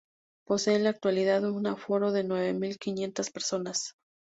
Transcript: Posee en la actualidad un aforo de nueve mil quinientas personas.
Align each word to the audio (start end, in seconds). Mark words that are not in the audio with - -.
Posee 0.47 0.73
en 0.77 0.85
la 0.85 0.89
actualidad 0.89 1.45
un 1.47 1.67
aforo 1.67 2.11
de 2.11 2.23
nueve 2.23 2.53
mil 2.55 2.79
quinientas 2.79 3.29
personas. 3.29 3.93